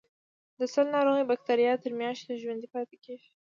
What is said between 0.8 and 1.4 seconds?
ناروغۍ